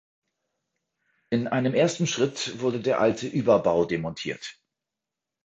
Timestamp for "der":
2.81-2.99